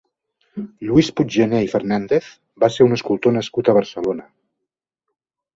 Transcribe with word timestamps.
Lluís 0.87 1.09
Puiggener 1.19 1.59
i 1.67 1.69
Fernández 1.75 2.31
va 2.65 2.71
ser 2.77 2.89
un 2.89 2.97
escultor 2.97 3.37
nascut 3.39 3.71
a 3.71 3.77
Barcelona. 3.81 4.27